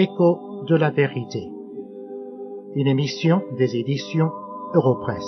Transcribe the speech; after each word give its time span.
Écho 0.00 0.62
de 0.68 0.76
la 0.76 0.90
vérité. 0.90 1.50
Une 2.76 2.86
émission 2.86 3.42
des 3.56 3.74
éditions 3.74 4.30
Europresse. 4.72 5.24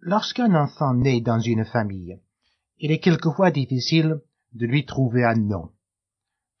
Lorsqu'un 0.00 0.54
enfant 0.54 0.94
naît 0.94 1.20
dans 1.20 1.38
une 1.38 1.66
famille, 1.66 2.18
il 2.78 2.92
est 2.92 3.00
quelquefois 3.00 3.50
difficile 3.50 4.22
de 4.54 4.64
lui 4.64 4.86
trouver 4.86 5.24
un 5.24 5.34
nom. 5.34 5.72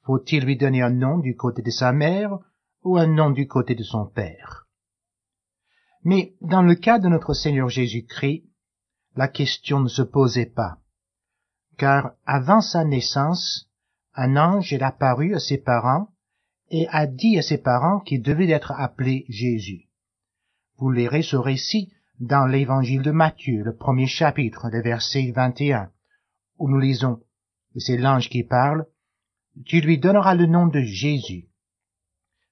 Faut-il 0.02 0.44
lui 0.44 0.58
donner 0.58 0.82
un 0.82 0.90
nom 0.90 1.16
du 1.16 1.34
côté 1.34 1.62
de 1.62 1.70
sa 1.70 1.94
mère 1.94 2.38
ou 2.82 2.98
un 2.98 3.06
nom 3.06 3.30
du 3.30 3.48
côté 3.48 3.74
de 3.74 3.84
son 3.84 4.04
père? 4.04 4.66
Mais 6.04 6.34
dans 6.42 6.60
le 6.60 6.74
cas 6.74 6.98
de 6.98 7.08
notre 7.08 7.32
Seigneur 7.32 7.70
Jésus-Christ, 7.70 8.51
la 9.16 9.28
question 9.28 9.80
ne 9.80 9.88
se 9.88 10.02
posait 10.02 10.46
pas, 10.46 10.78
car 11.76 12.14
avant 12.26 12.60
sa 12.60 12.84
naissance, 12.84 13.68
un 14.14 14.36
ange 14.36 14.72
est 14.72 14.82
apparu 14.82 15.34
à 15.34 15.40
ses 15.40 15.58
parents 15.58 16.08
et 16.70 16.86
a 16.88 17.06
dit 17.06 17.38
à 17.38 17.42
ses 17.42 17.58
parents 17.58 18.00
qu'il 18.00 18.22
devait 18.22 18.50
être 18.50 18.72
appelé 18.72 19.26
Jésus. 19.28 19.88
Vous 20.78 20.90
lirez 20.90 21.22
ce 21.22 21.36
récit 21.36 21.92
dans 22.18 22.46
l'évangile 22.46 23.02
de 23.02 23.10
Matthieu, 23.10 23.62
le 23.62 23.76
premier 23.76 24.06
chapitre, 24.06 24.68
le 24.70 24.82
verset 24.82 25.32
21, 25.32 25.90
où 26.58 26.68
nous 26.68 26.78
lisons, 26.78 27.20
c'est 27.76 27.96
l'ange 27.96 28.28
qui 28.28 28.44
parle, 28.44 28.86
tu 29.66 29.80
lui 29.80 29.98
donneras 29.98 30.34
le 30.34 30.46
nom 30.46 30.66
de 30.66 30.80
Jésus. 30.80 31.48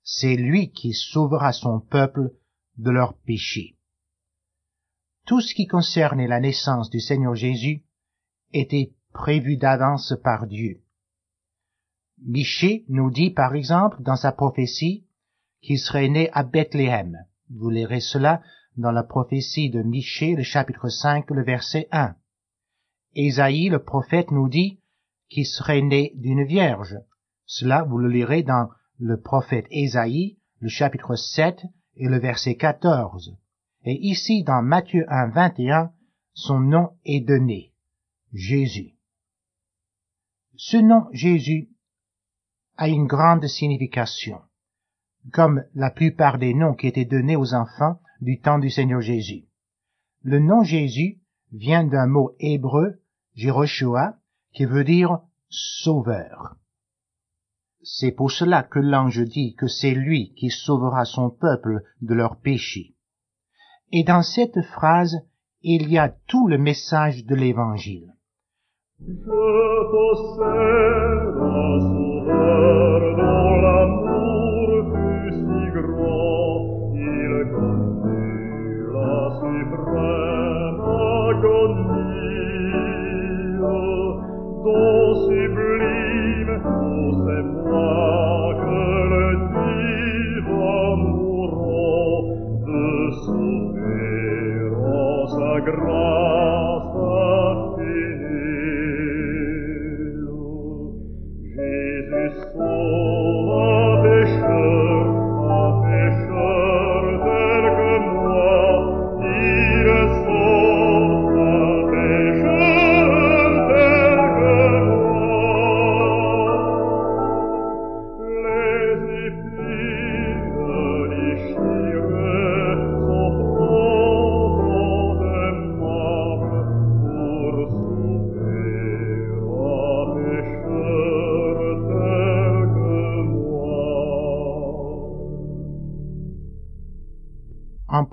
C'est 0.02 0.36
lui 0.36 0.70
qui 0.70 0.92
sauvera 0.92 1.53
son 1.53 1.81
peuple 1.81 2.33
de 2.77 2.91
leurs 2.91 3.16
péchés. 3.19 3.77
Tout 5.31 5.41
ce 5.41 5.55
qui 5.55 5.69
concernait 5.69 6.27
la 6.27 6.41
naissance 6.41 6.91
du 6.91 6.98
Seigneur 6.98 7.36
Jésus 7.36 7.84
était 8.53 8.97
prévu 9.12 9.56
d'avance 9.56 10.12
par 10.25 10.48
Dieu. 10.48 10.81
Michée 12.20 12.84
nous 12.89 13.12
dit 13.12 13.31
par 13.31 13.55
exemple 13.55 14.03
dans 14.03 14.17
sa 14.17 14.33
prophétie 14.33 15.06
qu'il 15.62 15.78
serait 15.78 16.09
né 16.09 16.31
à 16.33 16.42
Bethléem. 16.42 17.17
Vous 17.48 17.70
lirez 17.70 18.00
cela 18.00 18.42
dans 18.77 18.91
la 18.91 19.05
prophétie 19.05 19.70
de 19.70 19.84
Michée, 19.84 20.34
le 20.34 20.42
chapitre 20.42 20.89
5, 20.89 21.31
le 21.31 21.44
verset 21.44 21.87
1. 21.92 22.17
Ésaïe, 23.15 23.69
le 23.69 23.84
prophète, 23.84 24.33
nous 24.33 24.48
dit 24.48 24.81
qu'il 25.28 25.47
serait 25.47 25.83
né 25.83 26.11
d'une 26.17 26.42
vierge. 26.42 26.98
Cela, 27.47 27.84
vous 27.84 27.98
le 27.98 28.09
lirez 28.09 28.42
dans 28.42 28.69
le 28.98 29.20
prophète 29.20 29.67
Ésaïe, 29.70 30.39
le 30.59 30.69
chapitre 30.69 31.15
7 31.15 31.67
et 31.98 32.09
le 32.09 32.19
verset 32.19 32.56
14. 32.56 33.37
Et 33.84 33.98
ici, 34.06 34.45
dans 34.45 34.62
Matthieu 34.62 35.05
1, 35.09 35.28
21, 35.28 35.92
son 36.34 36.61
nom 36.61 36.91
est 37.05 37.20
donné. 37.20 37.73
Jésus. 38.33 38.95
Ce 40.56 40.77
nom 40.77 41.09
Jésus 41.12 41.70
a 42.77 42.89
une 42.89 43.06
grande 43.06 43.47
signification, 43.47 44.41
comme 45.33 45.64
la 45.75 45.91
plupart 45.91 46.39
des 46.39 46.55
noms 46.55 46.75
qui 46.75 46.87
étaient 46.87 47.05
donnés 47.05 47.37
aux 47.37 47.55
enfants 47.55 48.00
du 48.20 48.41
temps 48.41 48.59
du 48.59 48.70
Seigneur 48.70 49.00
Jésus. 49.00 49.47
Le 50.22 50.39
nom 50.39 50.62
Jésus 50.62 51.20
vient 51.53 51.84
d'un 51.84 52.06
mot 52.06 52.37
hébreu, 52.39 53.00
Jéroshua, 53.34 54.19
qui 54.53 54.67
veut 54.67 54.84
dire 54.84 55.20
sauveur. 55.48 56.56
C'est 57.83 58.12
pour 58.12 58.31
cela 58.31 58.62
que 58.62 58.78
l'ange 58.78 59.25
dit 59.25 59.55
que 59.55 59.67
c'est 59.67 59.94
lui 59.94 60.34
qui 60.34 60.50
sauvera 60.50 61.06
son 61.06 61.31
peuple 61.31 61.83
de 62.03 62.15
leurs 62.15 62.37
péchés. 62.37 62.94
Et 63.92 64.05
dans 64.05 64.22
cette 64.22 64.60
phrase, 64.62 65.20
il 65.62 65.91
y 65.91 65.98
a 65.98 66.09
tout 66.28 66.47
le 66.48 66.59
message 66.59 67.25
de 67.26 67.34
l'Évangile. 67.34 68.15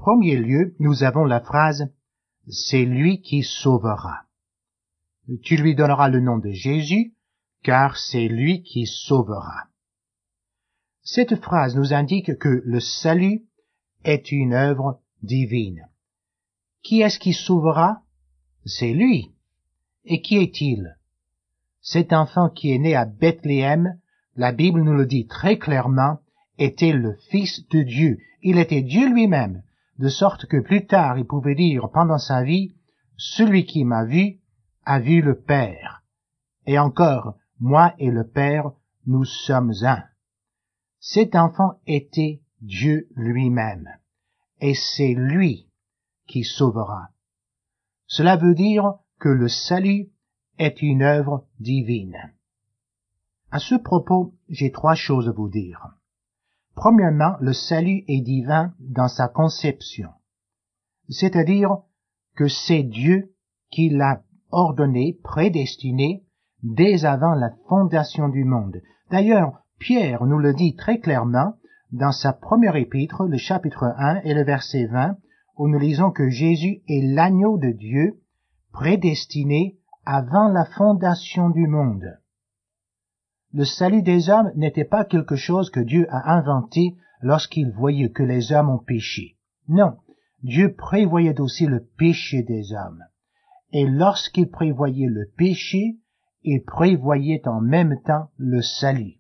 Premier 0.07 0.37
lieu, 0.37 0.73
nous 0.79 1.03
avons 1.03 1.25
la 1.25 1.41
phrase 1.41 1.91
C'est 2.47 2.85
lui 2.85 3.19
qui 3.19 3.43
sauvera. 3.43 4.21
Tu 5.43 5.57
lui 5.57 5.75
donneras 5.75 6.07
le 6.07 6.21
nom 6.21 6.37
de 6.37 6.51
Jésus, 6.51 7.13
car 7.61 7.97
c'est 7.97 8.29
lui 8.29 8.63
qui 8.63 8.85
sauvera. 8.85 9.65
Cette 11.03 11.35
phrase 11.35 11.75
nous 11.75 11.93
indique 11.93 12.37
que 12.37 12.61
le 12.63 12.79
salut 12.79 13.43
est 14.05 14.31
une 14.31 14.53
œuvre 14.53 15.01
divine. 15.23 15.89
Qui 16.83 17.01
est-ce 17.01 17.19
qui 17.19 17.33
sauvera? 17.33 18.01
C'est 18.65 18.93
lui. 18.93 19.33
Et 20.05 20.21
qui 20.21 20.37
est-il? 20.37 20.95
Cet 21.81 22.13
enfant 22.13 22.49
qui 22.49 22.71
est 22.71 22.79
né 22.79 22.95
à 22.95 23.03
Bethléem, 23.03 23.99
la 24.37 24.53
Bible 24.53 24.83
nous 24.83 24.95
le 24.95 25.05
dit 25.05 25.27
très 25.27 25.57
clairement, 25.57 26.19
était 26.57 26.93
le 26.93 27.17
Fils 27.29 27.67
de 27.67 27.81
Dieu. 27.81 28.19
Il 28.41 28.57
était 28.57 28.83
Dieu 28.83 29.13
lui-même, 29.13 29.63
de 29.99 30.09
sorte 30.09 30.45
que 30.45 30.57
plus 30.57 30.85
tard 30.85 31.17
il 31.17 31.25
pouvait 31.25 31.55
dire 31.55 31.89
pendant 31.91 32.17
sa 32.17 32.43
vie, 32.43 32.75
Celui 33.17 33.65
qui 33.65 33.83
m'a 33.83 34.05
vu 34.05 34.39
a 34.85 34.99
vu 34.99 35.21
le 35.21 35.41
Père. 35.41 36.03
Et 36.67 36.77
encore, 36.77 37.35
moi 37.59 37.95
et 37.97 38.11
le 38.11 38.27
Père, 38.27 38.71
nous 39.07 39.25
sommes 39.25 39.73
un. 39.81 40.03
Cet 40.99 41.35
enfant 41.35 41.79
était 41.87 42.41
Dieu 42.61 43.07
lui-même, 43.15 43.89
et 44.59 44.75
c'est 44.75 45.13
lui 45.13 45.67
qui 46.27 46.43
sauvera. 46.43 47.09
Cela 48.05 48.35
veut 48.35 48.53
dire 48.53 48.93
que 49.19 49.29
le 49.29 49.47
salut 49.47 50.11
est 50.57 50.81
une 50.81 51.01
œuvre 51.01 51.47
divine. 51.59 52.17
À 53.51 53.59
ce 53.59 53.75
propos, 53.75 54.35
j'ai 54.49 54.71
trois 54.71 54.95
choses 54.95 55.27
à 55.29 55.31
vous 55.31 55.49
dire. 55.49 55.96
Premièrement, 56.77 57.37
le 57.41 57.53
salut 57.53 58.03
est 58.07 58.21
divin 58.21 58.71
dans 58.79 59.07
sa 59.07 59.27
conception, 59.27 60.09
c'est-à-dire 61.09 61.77
que 62.35 62.47
c'est 62.47 62.83
Dieu 62.83 63.33
qui 63.71 63.89
l'a 63.89 64.21
ordonné, 64.51 65.17
prédestiné, 65.23 66.23
dès 66.61 67.03
avant 67.03 67.33
la 67.33 67.49
fondation 67.67 68.29
du 68.29 68.43
monde. 68.43 68.79
D'ailleurs, 69.09 69.63
Pierre 69.79 70.25
nous 70.25 70.37
le 70.37 70.53
dit 70.53 70.75
très 70.75 70.99
clairement 70.99 71.55
dans 71.91 72.11
sa 72.11 72.31
première 72.31 72.75
épître, 72.75 73.23
le 73.23 73.37
chapitre 73.37 73.95
1 73.97 74.21
et 74.23 74.35
le 74.35 74.43
verset 74.43 74.85
20, 74.85 75.17
où 75.57 75.67
nous 75.67 75.79
lisons 75.79 76.11
que 76.11 76.29
Jésus 76.29 76.83
est 76.87 77.01
l'agneau 77.01 77.57
de 77.57 77.71
Dieu, 77.71 78.21
prédestiné 78.71 79.79
avant 80.05 80.47
la 80.47 80.65
fondation 80.65 81.49
du 81.49 81.65
monde. 81.65 82.19
Le 83.53 83.63
salut 83.63 84.01
des 84.01 84.29
hommes 84.29 84.51
n'était 84.55 84.85
pas 84.85 85.05
quelque 85.05 85.35
chose 85.35 85.69
que 85.69 85.79
Dieu 85.79 86.05
a 86.09 86.35
inventé 86.37 86.95
lorsqu'il 87.21 87.71
voyait 87.71 88.11
que 88.11 88.23
les 88.23 88.51
hommes 88.51 88.69
ont 88.69 88.83
péché. 88.83 89.37
Non, 89.67 89.97
Dieu 90.43 90.73
prévoyait 90.73 91.39
aussi 91.39 91.65
le 91.65 91.83
péché 91.97 92.43
des 92.43 92.73
hommes. 92.73 93.03
Et 93.71 93.85
lorsqu'il 93.85 94.49
prévoyait 94.49 95.07
le 95.07 95.31
péché, 95.37 95.97
il 96.43 96.63
prévoyait 96.63 97.47
en 97.47 97.61
même 97.61 97.99
temps 98.05 98.29
le 98.37 98.61
salut. 98.61 99.15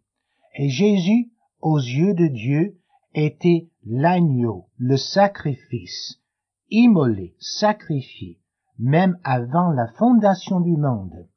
Et 0.55 0.69
Jésus, 0.69 1.31
aux 1.61 1.79
yeux 1.79 2.13
de 2.13 2.27
Dieu, 2.27 2.77
était 3.13 3.69
l'agneau, 3.85 4.67
le 4.77 4.97
sacrifice, 4.97 6.21
immolé, 6.69 7.35
sacrifié, 7.39 8.39
même 8.77 9.17
avant 9.23 9.71
la 9.71 9.87
fondation 9.93 10.59
du 10.59 10.77
monde. 10.77 11.27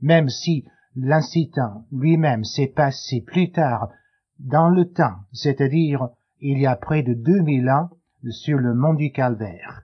Même 0.00 0.28
si 0.28 0.64
l'incident 0.96 1.86
lui-même 1.92 2.44
s'est 2.44 2.66
passé 2.66 3.20
plus 3.20 3.52
tard 3.52 3.90
dans 4.38 4.68
le 4.68 4.90
temps, 4.90 5.18
c'est-à-dire 5.32 6.08
il 6.40 6.58
y 6.58 6.66
a 6.66 6.76
près 6.76 7.02
de 7.02 7.14
2000 7.14 7.68
ans 7.68 7.90
sur 8.30 8.58
le 8.58 8.74
mont 8.74 8.94
du 8.94 9.12
Calvaire. 9.12 9.82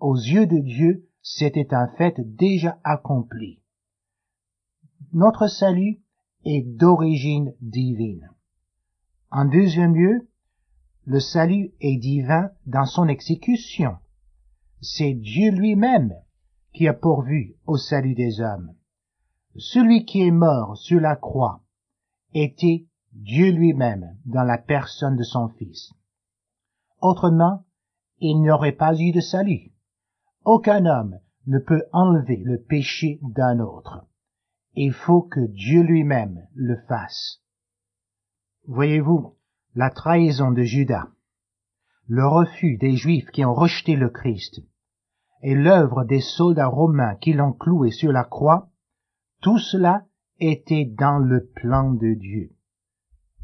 Aux 0.00 0.16
yeux 0.16 0.46
de 0.46 0.58
Dieu, 0.58 1.06
c'était 1.22 1.74
un 1.74 1.88
fait 1.96 2.14
déjà 2.20 2.78
accompli. 2.84 3.60
Notre 5.12 5.46
salut 5.46 6.00
est 6.44 6.62
d'origine 6.62 7.54
divine. 7.60 8.30
En 9.30 9.44
deuxième 9.44 9.94
lieu, 9.94 10.28
le 11.04 11.20
salut 11.20 11.72
est 11.80 11.96
divin 11.96 12.50
dans 12.66 12.86
son 12.86 13.08
exécution. 13.08 13.96
C'est 14.80 15.14
Dieu 15.14 15.50
lui-même 15.50 16.14
qui 16.72 16.88
a 16.88 16.94
pourvu 16.94 17.56
au 17.66 17.76
salut 17.76 18.14
des 18.14 18.40
hommes. 18.40 18.74
Celui 19.56 20.04
qui 20.04 20.22
est 20.22 20.30
mort 20.30 20.76
sur 20.76 21.00
la 21.00 21.16
croix 21.16 21.62
était 22.32 22.86
Dieu 23.12 23.50
lui-même 23.50 24.16
dans 24.24 24.44
la 24.44 24.56
personne 24.56 25.16
de 25.16 25.22
son 25.22 25.48
Fils. 25.48 25.92
Autrement, 27.00 27.64
il 28.18 28.40
n'y 28.40 28.50
aurait 28.50 28.72
pas 28.72 28.98
eu 28.98 29.12
de 29.12 29.20
salut. 29.20 29.72
Aucun 30.44 30.86
homme 30.86 31.18
ne 31.46 31.58
peut 31.58 31.84
enlever 31.92 32.36
le 32.36 32.62
péché 32.62 33.18
d'un 33.22 33.60
autre. 33.60 34.06
Il 34.74 34.92
faut 34.92 35.22
que 35.22 35.40
Dieu 35.40 35.82
lui-même 35.82 36.46
le 36.54 36.76
fasse. 36.88 37.42
Voyez-vous, 38.66 39.36
la 39.74 39.90
trahison 39.90 40.50
de 40.50 40.62
Judas, 40.62 41.08
le 42.06 42.26
refus 42.26 42.78
des 42.78 42.96
Juifs 42.96 43.30
qui 43.32 43.44
ont 43.44 43.54
rejeté 43.54 43.96
le 43.96 44.08
Christ, 44.08 44.60
et 45.42 45.54
l'œuvre 45.54 46.04
des 46.04 46.20
soldats 46.20 46.68
romains 46.68 47.16
qui 47.16 47.32
l'ont 47.32 47.52
cloué 47.52 47.90
sur 47.90 48.12
la 48.12 48.24
croix, 48.24 48.70
tout 49.42 49.58
cela 49.58 50.06
était 50.38 50.86
dans 50.86 51.18
le 51.18 51.46
plan 51.46 51.92
de 51.92 52.14
Dieu. 52.14 52.52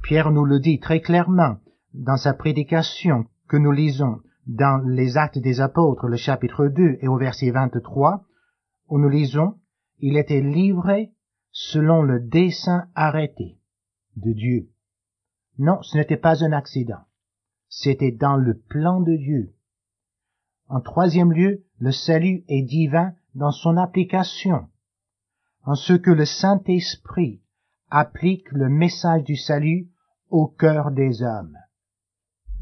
Pierre 0.02 0.30
nous 0.30 0.44
le 0.44 0.60
dit 0.60 0.78
très 0.78 1.00
clairement 1.00 1.58
dans 1.92 2.16
sa 2.16 2.32
prédication 2.32 3.26
que 3.48 3.56
nous 3.56 3.72
lisons 3.72 4.20
dans 4.46 4.82
les 4.86 5.18
Actes 5.18 5.38
des 5.38 5.60
Apôtres, 5.60 6.06
le 6.06 6.16
chapitre 6.16 6.68
2 6.68 6.98
et 7.00 7.08
au 7.08 7.18
verset 7.18 7.50
23, 7.50 8.24
où 8.88 8.98
nous 8.98 9.08
lisons, 9.08 9.58
il 9.98 10.16
était 10.16 10.40
livré 10.40 11.12
selon 11.50 12.02
le 12.02 12.20
dessein 12.20 12.88
arrêté 12.94 13.58
de 14.16 14.32
Dieu. 14.32 14.70
Non, 15.58 15.82
ce 15.82 15.98
n'était 15.98 16.16
pas 16.16 16.44
un 16.44 16.52
accident. 16.52 17.00
C'était 17.68 18.12
dans 18.12 18.36
le 18.36 18.56
plan 18.56 19.00
de 19.00 19.16
Dieu. 19.16 19.52
En 20.68 20.80
troisième 20.80 21.32
lieu, 21.32 21.64
le 21.78 21.90
salut 21.90 22.44
est 22.48 22.62
divin 22.62 23.12
dans 23.34 23.50
son 23.50 23.76
application, 23.76 24.68
en 25.68 25.74
ce 25.74 25.92
que 25.92 26.10
le 26.10 26.24
Saint-Esprit 26.24 27.42
applique 27.90 28.50
le 28.52 28.70
message 28.70 29.24
du 29.24 29.36
salut 29.36 29.90
au 30.30 30.46
cœur 30.46 30.92
des 30.92 31.22
hommes. 31.22 31.58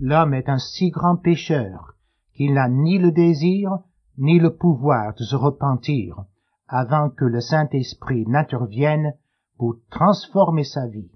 L'homme 0.00 0.34
est 0.34 0.48
un 0.48 0.58
si 0.58 0.90
grand 0.90 1.14
pécheur 1.14 1.94
qu'il 2.34 2.54
n'a 2.54 2.68
ni 2.68 2.98
le 2.98 3.12
désir 3.12 3.78
ni 4.18 4.40
le 4.40 4.56
pouvoir 4.56 5.14
de 5.14 5.22
se 5.22 5.36
repentir 5.36 6.24
avant 6.66 7.08
que 7.08 7.24
le 7.24 7.40
Saint-Esprit 7.40 8.26
n'intervienne 8.26 9.14
pour 9.56 9.76
transformer 9.88 10.64
sa 10.64 10.88
vie, 10.88 11.12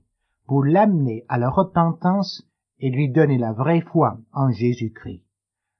pour 0.46 0.62
l'amener 0.62 1.24
à 1.28 1.38
la 1.38 1.50
repentance 1.50 2.48
et 2.78 2.90
lui 2.90 3.10
donner 3.10 3.36
la 3.36 3.52
vraie 3.52 3.80
foi 3.80 4.16
en 4.32 4.52
Jésus-Christ. 4.52 5.24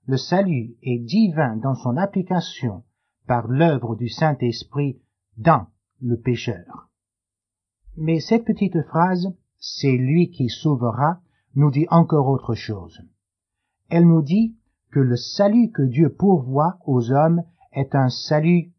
Le 0.09 0.17
salut 0.17 0.75
est 0.83 0.99
divin 0.99 1.56
dans 1.59 1.77
son 1.77 1.97
application 1.97 2.83
par 3.29 3.47
l'œuvre 3.47 3.95
du 3.95 4.09
Saint-Esprit 4.09 5.01
dans 5.37 5.69
le 6.00 6.19
pécheur. 6.19 6.88
Mais 7.97 8.20
cette 8.20 8.44
petite 8.44 8.81
phrase, 8.82 9.29
c'est 9.58 9.97
lui 9.97 10.31
qui 10.31 10.49
sauvera, 10.49 11.20
nous 11.55 11.70
dit 11.70 11.87
encore 11.91 12.29
autre 12.29 12.55
chose. 12.55 13.00
Elle 13.88 14.06
nous 14.06 14.23
dit 14.23 14.56
que 14.91 15.00
le 15.00 15.17
salut 15.17 15.70
que 15.70 15.82
Dieu 15.82 16.12
pourvoit 16.12 16.79
aux 16.87 17.12
hommes 17.12 17.43
est 17.73 17.94
un 17.94 18.08
salut 18.08 18.73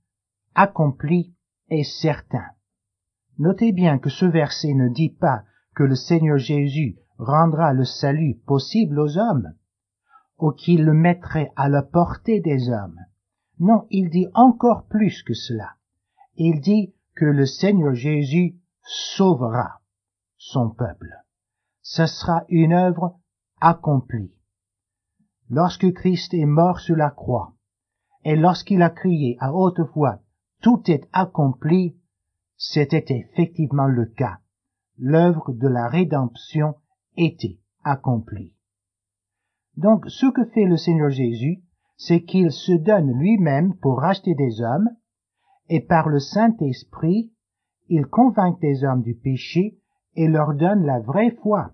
accompli 0.55 1.33
et 1.69 1.83
certain. 1.83 2.45
Notez 3.37 3.71
bien 3.71 3.97
que 3.97 4.09
ce 4.09 4.25
verset 4.25 4.73
ne 4.73 4.89
dit 4.89 5.09
pas 5.09 5.43
que 5.75 5.83
le 5.83 5.95
Seigneur 5.95 6.37
Jésus 6.37 6.97
rendra 7.17 7.73
le 7.73 7.85
salut 7.85 8.35
possible 8.45 8.99
aux 8.99 9.17
hommes, 9.17 9.53
ou 10.37 10.51
qu'il 10.51 10.83
le 10.83 10.93
mettrait 10.93 11.51
à 11.55 11.69
la 11.69 11.83
portée 11.83 12.41
des 12.41 12.69
hommes. 12.69 12.99
Non, 13.59 13.85
il 13.89 14.09
dit 14.09 14.27
encore 14.33 14.87
plus 14.87 15.21
que 15.23 15.33
cela. 15.33 15.75
Il 16.35 16.61
dit 16.61 16.93
que 17.15 17.25
le 17.25 17.45
Seigneur 17.45 17.93
Jésus 17.93 18.55
sauvera 18.83 19.81
son 20.37 20.69
peuple. 20.69 21.11
Ce 21.81 22.05
sera 22.05 22.45
une 22.49 22.73
œuvre 22.73 23.19
accomplie. 23.59 24.33
Lorsque 25.49 25.91
Christ 25.93 26.33
est 26.33 26.45
mort 26.45 26.79
sur 26.79 26.95
la 26.95 27.09
croix, 27.09 27.53
et 28.23 28.35
lorsqu'il 28.35 28.81
a 28.81 28.89
crié 28.89 29.37
à 29.39 29.53
haute 29.53 29.79
voix, 29.93 30.19
tout 30.61 30.83
est 30.87 31.07
accompli, 31.11 31.97
c'était 32.57 33.05
effectivement 33.09 33.87
le 33.87 34.05
cas. 34.05 34.37
L'œuvre 34.97 35.51
de 35.53 35.67
la 35.67 35.87
rédemption 35.87 36.75
était 37.17 37.59
accomplie. 37.83 38.53
Donc, 39.75 40.05
ce 40.07 40.27
que 40.27 40.45
fait 40.45 40.65
le 40.65 40.77
Seigneur 40.77 41.09
Jésus, 41.09 41.63
c'est 41.97 42.23
qu'il 42.23 42.51
se 42.51 42.73
donne 42.73 43.11
lui-même 43.17 43.75
pour 43.77 43.99
racheter 43.99 44.35
des 44.35 44.61
hommes, 44.61 44.89
et 45.69 45.81
par 45.81 46.09
le 46.09 46.19
Saint-Esprit, 46.19 47.31
il 47.87 48.05
convainc 48.05 48.59
des 48.59 48.83
hommes 48.83 49.01
du 49.01 49.15
péché 49.15 49.77
et 50.15 50.27
leur 50.27 50.53
donne 50.53 50.85
la 50.85 50.99
vraie 50.99 51.35
foi. 51.41 51.73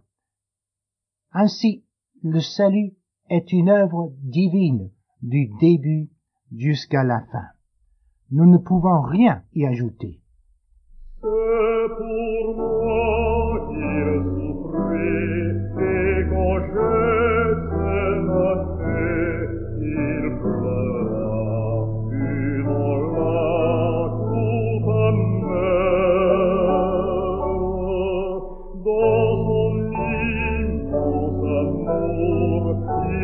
Ainsi, 1.31 1.85
le 2.23 2.39
salut 2.39 2.93
est 3.29 3.51
une 3.51 3.69
œuvre 3.69 4.13
divine 4.23 4.91
du 5.21 5.49
début 5.59 6.09
jusqu'à 6.51 7.03
la 7.03 7.21
fin. 7.31 7.47
Nous 8.31 8.45
ne 8.45 8.57
pouvons 8.57 9.01
rien 9.01 9.43
y 9.53 9.65
ajouter. 9.65 10.21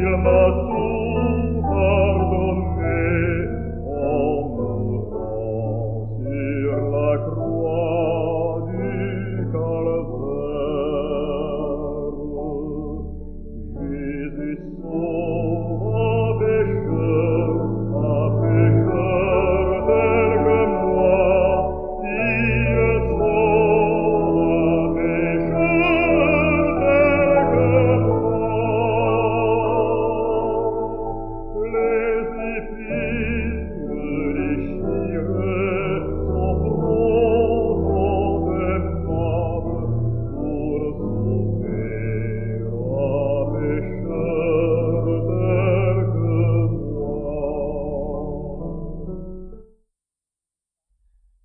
Il 0.04 1.03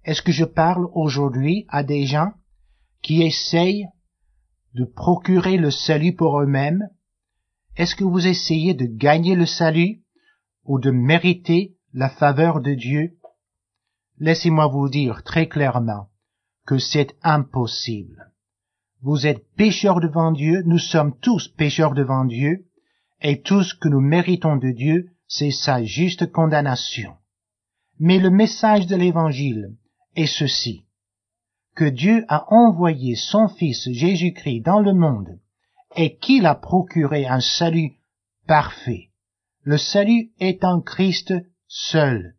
Est-ce 0.09 0.23
que 0.23 0.33
je 0.33 0.47
parle 0.47 0.89
aujourd'hui 0.95 1.67
à 1.69 1.85
des 1.85 2.07
gens 2.07 2.33
qui 3.03 3.23
essayent 3.23 3.89
de 4.73 4.87
procurer 4.87 5.59
le 5.59 5.71
salut 5.71 6.15
pour 6.15 6.41
eux-mêmes? 6.41 6.89
Est-ce 7.77 7.95
que 7.95 8.05
vous 8.05 8.27
essayez 8.27 8.73
de 8.73 8.87
gagner 8.87 9.35
le 9.35 9.45
salut 9.45 10.01
ou 10.65 10.81
de 10.81 10.91
mériter 10.91 11.77
la 11.93 12.09
faveur 12.09 12.63
de 12.63 12.73
Dieu? 12.73 13.19
Laissez-moi 14.19 14.69
vous 14.69 14.89
dire 14.89 15.23
très 15.25 15.47
clairement 15.47 16.09
que 16.67 16.79
c'est 16.79 17.15
impossible. 17.23 18.33
Vous 19.03 19.27
êtes 19.27 19.45
pécheurs 19.57 20.01
devant 20.01 20.33
Dieu, 20.33 20.63
nous 20.65 20.79
sommes 20.79 21.19
tous 21.21 21.49
pécheurs 21.49 21.93
devant 21.93 22.25
Dieu, 22.25 22.65
et 23.21 23.43
tout 23.43 23.63
ce 23.63 23.75
que 23.75 23.91
nous 23.91 24.01
méritons 24.01 24.57
de 24.57 24.71
Dieu, 24.71 25.11
c'est 25.27 25.51
sa 25.51 25.85
juste 25.85 26.33
condamnation. 26.33 27.15
Mais 27.99 28.19
le 28.19 28.31
message 28.31 28.87
de 28.87 28.97
l'évangile 28.97 29.77
est 30.19 30.27
ceci, 30.27 30.85
que 31.77 31.85
Dieu 31.85 32.25
a 32.29 32.53
envoyé 32.53 33.15
son 33.15 33.49
Fils 33.49 33.89
Jésus-Christ 33.89 34.63
dans 34.63 34.81
le 34.81 34.93
monde 34.93 35.39
et 35.95 36.17
qu'il 36.17 36.45
a 36.45 36.57
procuré 36.57 37.27
un 37.27 37.41
salut 37.41 37.93
parfait. 38.47 39.11
Le 39.63 39.79
salut 39.79 40.33
est 40.41 40.65
en 40.65 40.81
Christ 40.81 41.33
seul. 41.69 42.35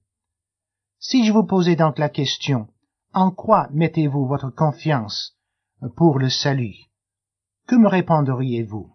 Si 1.00 1.26
je 1.26 1.32
vous 1.32 1.46
posais 1.46 1.78
donc 1.78 1.98
la 1.98 2.10
question, 2.10 2.68
en 3.14 3.32
quoi 3.32 3.70
mettez-vous 3.72 4.28
votre 4.28 4.50
confiance 4.50 5.38
pour 5.96 6.20
le 6.20 6.30
salut? 6.30 6.76
Que 7.66 7.76
me 7.76 7.88
répondriez-vous? 7.88 8.94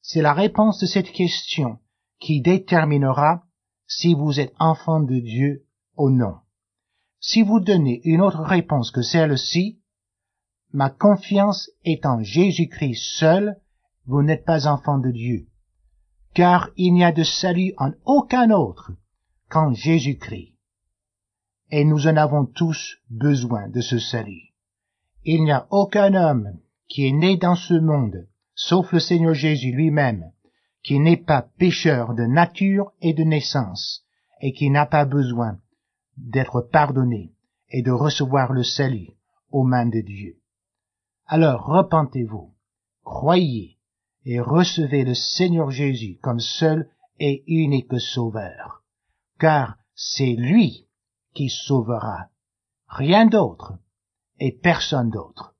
C'est 0.00 0.22
la 0.22 0.32
réponse 0.32 0.78
de 0.78 0.86
cette 0.86 1.12
question 1.12 1.78
qui 2.18 2.40
déterminera 2.40 3.44
si 3.86 4.14
vous 4.14 4.40
êtes 4.40 4.54
enfant 4.58 5.00
de 5.00 5.18
Dieu 5.18 5.66
ou 5.96 6.08
non. 6.08 6.41
Si 7.24 7.42
vous 7.42 7.60
donnez 7.60 8.00
une 8.02 8.20
autre 8.20 8.42
réponse 8.42 8.90
que 8.90 9.00
celle-ci, 9.00 9.78
ma 10.72 10.90
confiance 10.90 11.70
est 11.84 12.04
en 12.04 12.20
Jésus-Christ 12.20 13.16
seul, 13.16 13.56
vous 14.06 14.24
n'êtes 14.24 14.44
pas 14.44 14.66
enfant 14.66 14.98
de 14.98 15.12
Dieu, 15.12 15.46
car 16.34 16.70
il 16.76 16.94
n'y 16.94 17.04
a 17.04 17.12
de 17.12 17.22
salut 17.22 17.74
en 17.78 17.92
aucun 18.06 18.50
autre 18.50 18.90
qu'en 19.48 19.72
Jésus-Christ. 19.72 20.56
Et 21.70 21.84
nous 21.84 22.08
en 22.08 22.16
avons 22.16 22.44
tous 22.44 22.96
besoin 23.08 23.68
de 23.68 23.80
ce 23.80 24.00
salut. 24.00 24.52
Il 25.22 25.44
n'y 25.44 25.52
a 25.52 25.68
aucun 25.70 26.14
homme 26.14 26.58
qui 26.88 27.06
est 27.06 27.12
né 27.12 27.36
dans 27.36 27.54
ce 27.54 27.74
monde, 27.74 28.26
sauf 28.56 28.90
le 28.92 28.98
Seigneur 28.98 29.34
Jésus 29.34 29.70
lui-même, 29.70 30.32
qui 30.82 30.98
n'est 30.98 31.16
pas 31.16 31.42
pécheur 31.56 32.14
de 32.14 32.24
nature 32.24 32.90
et 33.00 33.14
de 33.14 33.22
naissance, 33.22 34.04
et 34.40 34.52
qui 34.52 34.70
n'a 34.70 34.86
pas 34.86 35.04
besoin 35.04 35.61
d'être 36.16 36.60
pardonné 36.60 37.32
et 37.70 37.82
de 37.82 37.90
recevoir 37.90 38.52
le 38.52 38.62
salut 38.62 39.10
aux 39.50 39.64
mains 39.64 39.86
de 39.86 40.00
Dieu. 40.00 40.36
Alors 41.26 41.66
repentez-vous, 41.66 42.52
croyez 43.04 43.78
et 44.24 44.40
recevez 44.40 45.04
le 45.04 45.14
Seigneur 45.14 45.70
Jésus 45.70 46.18
comme 46.22 46.40
seul 46.40 46.88
et 47.18 47.42
unique 47.46 47.98
sauveur, 47.98 48.82
car 49.38 49.76
c'est 49.94 50.34
lui 50.34 50.86
qui 51.34 51.48
sauvera, 51.48 52.28
rien 52.88 53.26
d'autre 53.26 53.74
et 54.38 54.52
personne 54.52 55.10
d'autre. 55.10 55.54